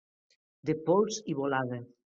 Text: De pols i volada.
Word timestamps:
De 0.69 0.77
pols 0.89 1.23
i 1.35 1.39
volada. 1.43 1.85